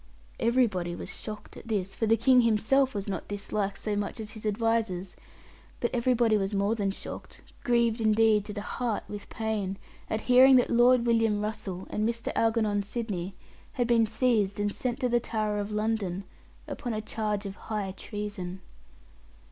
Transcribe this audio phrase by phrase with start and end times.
[0.39, 4.31] Everybody was shocked at this, for the King himself was not disliked so much as
[4.31, 5.15] his advisers;
[5.79, 9.77] but everybody was more than shocked, grieved indeed to the heart with pain,
[10.09, 12.31] at hearing that Lord William Russell and Mr.
[12.35, 13.35] Algernon Sidney
[13.73, 16.23] had been seized and sent to the Tower of London,
[16.67, 18.61] upon a charge of high treason.